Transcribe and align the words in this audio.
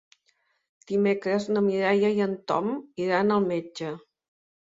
Dimecres 0.91 1.45
na 1.57 1.63
Mireia 1.65 2.09
i 2.15 2.25
en 2.27 2.33
Tom 2.53 2.73
iran 3.05 3.37
al 3.37 3.47
metge. 3.53 3.95